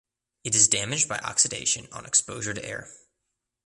[0.43, 2.91] It is damaged by oxidation on exposure to air.